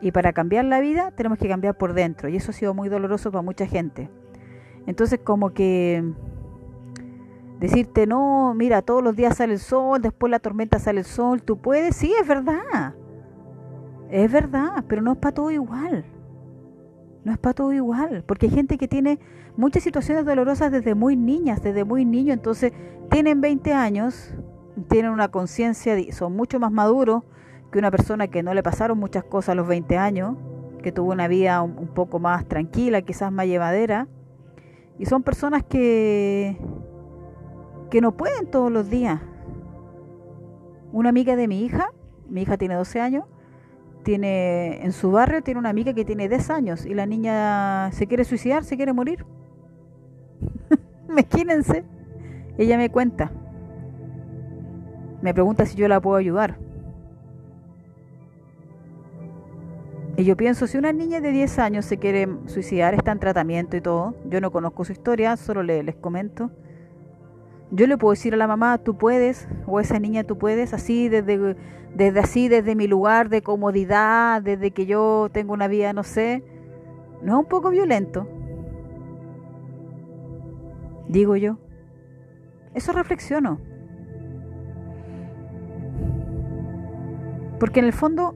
Y 0.00 0.10
para 0.10 0.32
cambiar 0.32 0.64
la 0.64 0.80
vida 0.80 1.12
tenemos 1.12 1.38
que 1.38 1.48
cambiar 1.48 1.76
por 1.78 1.92
dentro. 1.92 2.28
Y 2.28 2.36
eso 2.36 2.50
ha 2.50 2.54
sido 2.54 2.74
muy 2.74 2.88
doloroso 2.88 3.30
para 3.30 3.42
mucha 3.42 3.66
gente. 3.66 4.10
Entonces 4.86 5.20
como 5.22 5.50
que 5.50 6.04
decirte, 7.60 8.06
no, 8.06 8.52
mira, 8.54 8.82
todos 8.82 9.02
los 9.02 9.14
días 9.14 9.36
sale 9.36 9.52
el 9.54 9.58
sol, 9.60 10.02
después 10.02 10.30
la 10.30 10.40
tormenta 10.40 10.80
sale 10.80 11.00
el 11.00 11.04
sol, 11.04 11.42
tú 11.42 11.58
puedes, 11.58 11.94
sí, 11.94 12.12
es 12.20 12.26
verdad. 12.26 12.94
Es 14.10 14.32
verdad, 14.32 14.84
pero 14.88 15.02
no 15.02 15.12
es 15.12 15.18
para 15.18 15.34
todo 15.34 15.50
igual. 15.52 16.04
No 17.24 17.32
es 17.32 17.38
para 17.38 17.54
todo 17.54 17.72
igual, 17.72 18.24
porque 18.26 18.46
hay 18.46 18.52
gente 18.52 18.76
que 18.76 18.88
tiene 18.88 19.20
muchas 19.56 19.84
situaciones 19.84 20.24
dolorosas 20.24 20.72
desde 20.72 20.94
muy 20.94 21.16
niñas, 21.16 21.62
desde 21.62 21.84
muy 21.84 22.04
niño, 22.04 22.32
entonces 22.32 22.72
tienen 23.10 23.40
20 23.40 23.72
años, 23.72 24.34
tienen 24.88 25.10
una 25.10 25.28
conciencia, 25.28 25.96
son 26.12 26.34
mucho 26.34 26.60
más 26.60 26.72
maduros 26.72 27.22
que 27.72 27.78
una 27.78 27.90
persona 27.90 28.28
que 28.28 28.42
no 28.42 28.54
le 28.54 28.62
pasaron 28.62 28.98
muchas 28.98 29.24
cosas 29.24 29.50
a 29.50 29.54
los 29.54 29.66
20 29.66 29.98
años, 29.98 30.36
que 30.82 30.92
tuvo 30.92 31.12
una 31.12 31.28
vida 31.28 31.62
un, 31.62 31.76
un 31.78 31.88
poco 31.88 32.18
más 32.18 32.46
tranquila, 32.46 33.02
quizás 33.02 33.32
más 33.32 33.46
llevadera. 33.46 34.08
Y 34.98 35.06
son 35.06 35.22
personas 35.22 35.62
que, 35.64 36.56
que 37.90 38.00
no 38.00 38.16
pueden 38.16 38.50
todos 38.50 38.70
los 38.70 38.88
días. 38.90 39.20
Una 40.92 41.10
amiga 41.10 41.36
de 41.36 41.48
mi 41.48 41.64
hija, 41.64 41.92
mi 42.28 42.42
hija 42.42 42.56
tiene 42.56 42.74
12 42.74 43.00
años, 43.00 43.24
tiene 44.02 44.82
en 44.82 44.92
su 44.92 45.10
barrio 45.10 45.42
tiene 45.42 45.60
una 45.60 45.68
amiga 45.68 45.92
que 45.92 46.04
tiene 46.04 46.28
10 46.28 46.50
años 46.50 46.86
y 46.86 46.94
la 46.94 47.04
niña 47.04 47.90
se 47.92 48.06
quiere 48.06 48.24
suicidar, 48.24 48.64
se 48.64 48.76
quiere 48.76 48.92
morir. 48.92 49.26
Imagínense. 51.08 51.84
Ella 52.56 52.76
me 52.76 52.90
cuenta. 52.90 53.30
Me 55.22 55.34
pregunta 55.34 55.66
si 55.66 55.76
yo 55.76 55.88
la 55.88 56.00
puedo 56.00 56.16
ayudar. 56.16 56.58
Y 60.16 60.24
yo 60.24 60.36
pienso, 60.36 60.66
si 60.66 60.76
una 60.76 60.92
niña 60.92 61.20
de 61.20 61.30
10 61.30 61.60
años 61.60 61.84
se 61.84 61.98
quiere 61.98 62.28
suicidar, 62.46 62.92
está 62.92 63.12
en 63.12 63.20
tratamiento 63.20 63.76
y 63.76 63.80
todo, 63.80 64.16
yo 64.24 64.40
no 64.40 64.50
conozco 64.50 64.84
su 64.84 64.90
historia, 64.90 65.36
solo 65.36 65.62
le, 65.62 65.84
les 65.84 65.94
comento. 65.94 66.50
Yo 67.70 67.86
le 67.86 67.96
puedo 67.96 68.12
decir 68.12 68.34
a 68.34 68.36
la 68.36 68.48
mamá, 68.48 68.78
tú 68.78 68.96
puedes, 68.96 69.46
o 69.66 69.78
esa 69.78 70.00
niña 70.00 70.24
tú 70.24 70.36
puedes, 70.36 70.74
así 70.74 71.08
desde, 71.08 71.54
desde 71.94 72.18
así, 72.18 72.48
desde 72.48 72.74
mi 72.74 72.88
lugar 72.88 73.28
de 73.28 73.42
comodidad, 73.42 74.42
desde 74.42 74.72
que 74.72 74.86
yo 74.86 75.28
tengo 75.32 75.52
una 75.52 75.68
vida, 75.68 75.92
no 75.92 76.02
sé, 76.02 76.42
no 77.22 77.34
es 77.34 77.38
un 77.38 77.46
poco 77.46 77.70
violento. 77.70 78.26
Digo 81.08 81.36
yo. 81.36 81.58
Eso 82.74 82.92
reflexiono. 82.92 83.60
Porque 87.58 87.80
en 87.80 87.86
el 87.86 87.92
fondo 87.92 88.34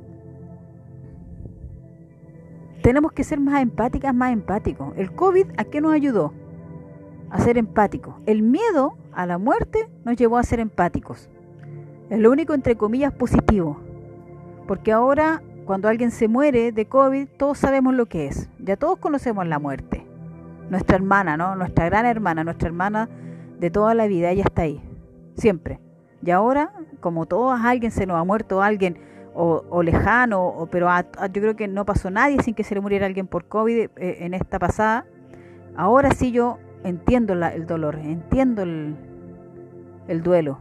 tenemos 2.82 3.12
que 3.12 3.24
ser 3.24 3.40
más 3.40 3.62
empáticas, 3.62 4.14
más 4.14 4.32
empáticos. 4.32 4.92
El 4.96 5.12
COVID, 5.12 5.46
¿a 5.56 5.64
qué 5.64 5.80
nos 5.80 5.92
ayudó? 5.92 6.32
A 7.30 7.38
ser 7.40 7.56
empáticos. 7.56 8.14
El 8.26 8.42
miedo 8.42 8.96
a 9.12 9.24
la 9.24 9.38
muerte 9.38 9.88
nos 10.04 10.16
llevó 10.16 10.38
a 10.38 10.42
ser 10.42 10.60
empáticos. 10.60 11.30
Es 12.10 12.18
lo 12.18 12.30
único, 12.30 12.52
entre 12.52 12.76
comillas, 12.76 13.12
positivo. 13.12 13.80
Porque 14.66 14.92
ahora, 14.92 15.42
cuando 15.64 15.88
alguien 15.88 16.10
se 16.10 16.28
muere 16.28 16.72
de 16.72 16.86
COVID, 16.86 17.28
todos 17.38 17.58
sabemos 17.58 17.94
lo 17.94 18.06
que 18.06 18.26
es. 18.26 18.50
Ya 18.58 18.76
todos 18.76 18.98
conocemos 18.98 19.46
la 19.46 19.58
muerte. 19.58 20.06
Nuestra 20.68 20.96
hermana, 20.96 21.36
¿no? 21.36 21.56
Nuestra 21.56 21.86
gran 21.86 22.04
hermana, 22.04 22.44
nuestra 22.44 22.68
hermana 22.68 23.08
de 23.58 23.70
toda 23.70 23.94
la 23.94 24.06
vida, 24.08 24.30
ella 24.30 24.44
está 24.44 24.62
ahí. 24.62 24.82
Siempre. 25.36 25.80
Y 26.24 26.30
ahora, 26.30 26.72
como 27.00 27.26
todos, 27.26 27.58
alguien 27.60 27.92
se 27.92 28.06
nos 28.06 28.16
ha 28.16 28.24
muerto, 28.24 28.62
alguien 28.62 29.11
o, 29.34 29.82
lejano, 29.82 30.46
o, 30.46 30.66
pero 30.66 30.88
yo 31.32 31.40
creo 31.40 31.56
que 31.56 31.68
no 31.68 31.84
pasó 31.84 32.10
nadie 32.10 32.42
sin 32.42 32.54
que 32.54 32.64
se 32.64 32.74
le 32.74 32.80
muriera 32.80 33.06
alguien 33.06 33.26
por 33.26 33.46
COVID 33.46 33.76
eh, 33.96 34.16
en 34.20 34.34
esta 34.34 34.58
pasada. 34.58 35.06
Ahora 35.76 36.10
sí 36.10 36.32
yo 36.32 36.58
entiendo 36.84 37.32
el 37.32 37.66
dolor, 37.66 37.96
entiendo 37.96 38.62
el, 38.62 38.96
el 40.08 40.22
duelo. 40.22 40.58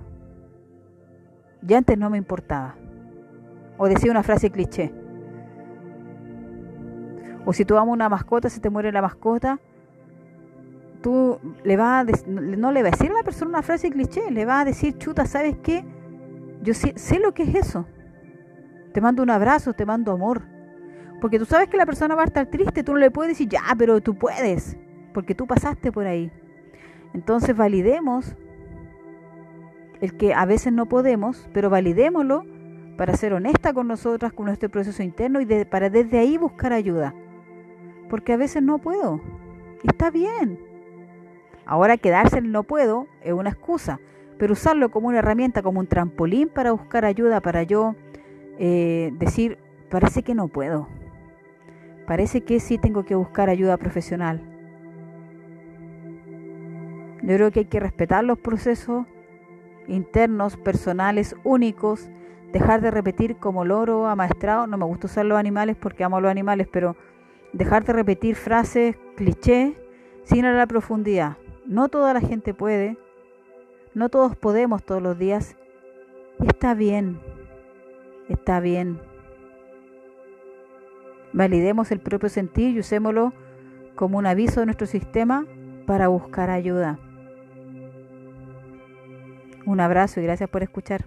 Ya 1.61 1.77
antes 1.77 1.97
no 1.97 2.09
me 2.09 2.17
importaba. 2.17 2.75
O 3.77 3.87
decía 3.87 4.11
una 4.11 4.23
frase 4.23 4.49
cliché. 4.49 4.93
O 7.45 7.53
si 7.53 7.65
tú 7.65 7.77
amas 7.77 7.93
una 7.93 8.07
mascota, 8.07 8.49
se 8.49 8.59
te 8.59 8.69
muere 8.69 8.91
la 8.91 9.01
mascota, 9.01 9.59
tú 11.01 11.39
le 11.63 11.75
vas 11.75 12.07
a 12.07 12.27
no 12.27 12.71
le 12.71 12.83
vas 12.83 12.93
a 12.93 12.95
decir 12.95 13.11
a 13.11 13.15
la 13.15 13.23
persona 13.23 13.49
una 13.49 13.61
frase 13.63 13.89
cliché, 13.89 14.29
le 14.29 14.45
vas 14.45 14.61
a 14.61 14.65
decir, 14.65 14.97
chuta, 14.97 15.25
¿sabes 15.25 15.57
qué? 15.63 15.83
Yo 16.61 16.73
sé, 16.75 16.93
sé 16.95 17.19
lo 17.19 17.33
que 17.33 17.43
es 17.43 17.55
eso. 17.55 17.85
Te 18.93 19.01
mando 19.01 19.23
un 19.23 19.29
abrazo, 19.29 19.73
te 19.73 19.85
mando 19.85 20.11
amor. 20.11 20.41
Porque 21.19 21.37
tú 21.37 21.45
sabes 21.45 21.69
que 21.69 21.77
la 21.77 21.85
persona 21.85 22.15
va 22.15 22.23
a 22.23 22.25
estar 22.25 22.47
triste, 22.47 22.83
tú 22.83 22.93
no 22.93 22.97
le 22.97 23.11
puedes 23.11 23.31
decir, 23.33 23.47
ya, 23.47 23.61
pero 23.77 24.01
tú 24.01 24.15
puedes, 24.15 24.77
porque 25.13 25.35
tú 25.35 25.45
pasaste 25.45 25.91
por 25.91 26.07
ahí. 26.07 26.31
Entonces 27.13 27.55
validemos 27.55 28.35
el 30.01 30.17
que 30.17 30.33
a 30.33 30.45
veces 30.45 30.73
no 30.73 30.87
podemos, 30.87 31.47
pero 31.53 31.69
validémoslo 31.69 32.43
para 32.97 33.15
ser 33.15 33.33
honesta 33.33 33.73
con 33.73 33.87
nosotras, 33.87 34.33
con 34.33 34.47
nuestro 34.47 34.69
proceso 34.69 35.03
interno 35.03 35.41
y 35.41 35.65
para 35.65 35.89
desde 35.89 36.17
ahí 36.17 36.37
buscar 36.37 36.73
ayuda. 36.73 37.13
Porque 38.09 38.33
a 38.33 38.37
veces 38.37 38.63
no 38.63 38.79
puedo. 38.79 39.21
Está 39.83 40.09
bien. 40.09 40.59
Ahora 41.65 41.97
quedarse 41.97 42.39
en 42.39 42.51
no 42.51 42.63
puedo 42.63 43.07
es 43.21 43.33
una 43.33 43.51
excusa, 43.51 43.99
pero 44.37 44.53
usarlo 44.53 44.89
como 44.89 45.07
una 45.07 45.19
herramienta, 45.19 45.61
como 45.61 45.79
un 45.79 45.87
trampolín 45.87 46.49
para 46.49 46.71
buscar 46.71 47.05
ayuda, 47.05 47.41
para 47.41 47.63
yo 47.63 47.95
eh, 48.59 49.11
decir, 49.17 49.57
parece 49.89 50.23
que 50.23 50.35
no 50.35 50.47
puedo, 50.47 50.87
parece 52.07 52.41
que 52.41 52.59
sí 52.59 52.77
tengo 52.77 53.03
que 53.03 53.15
buscar 53.15 53.49
ayuda 53.49 53.77
profesional. 53.77 54.41
Yo 57.23 57.35
creo 57.35 57.51
que 57.51 57.59
hay 57.59 57.65
que 57.65 57.79
respetar 57.79 58.23
los 58.23 58.39
procesos 58.39 59.05
internos, 59.87 60.57
personales, 60.57 61.35
únicos, 61.43 62.09
dejar 62.51 62.81
de 62.81 62.91
repetir 62.91 63.37
como 63.37 63.65
loro 63.65 64.07
amaestrado, 64.07 64.67
no 64.67 64.77
me 64.77 64.85
gusta 64.85 65.07
usar 65.07 65.25
los 65.25 65.37
animales 65.37 65.75
porque 65.79 66.03
amo 66.03 66.17
a 66.17 66.21
los 66.21 66.31
animales, 66.31 66.67
pero 66.71 66.95
dejar 67.53 67.83
de 67.85 67.93
repetir 67.93 68.35
frases, 68.35 68.95
clichés, 69.15 69.73
sin 70.23 70.43
la 70.43 70.67
profundidad. 70.67 71.37
No 71.65 71.89
toda 71.89 72.13
la 72.13 72.21
gente 72.21 72.53
puede, 72.53 72.97
no 73.93 74.09
todos 74.09 74.35
podemos 74.35 74.83
todos 74.83 75.01
los 75.01 75.17
días, 75.17 75.55
está 76.45 76.73
bien, 76.73 77.19
está 78.31 78.59
bien. 78.59 78.99
Validemos 81.33 81.91
el 81.91 81.99
propio 81.99 82.29
sentir 82.29 82.75
y 82.75 82.79
usémoslo 82.79 83.33
como 83.95 84.17
un 84.17 84.25
aviso 84.25 84.59
de 84.59 84.65
nuestro 84.65 84.87
sistema 84.87 85.45
para 85.85 86.07
buscar 86.07 86.49
ayuda. 86.49 86.99
Un 89.65 89.79
abrazo 89.79 90.19
y 90.19 90.23
gracias 90.23 90.49
por 90.49 90.63
escuchar. 90.63 91.05